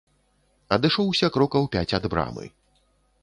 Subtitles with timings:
[0.77, 2.45] Адышоўся крокаў пяць ад брамы.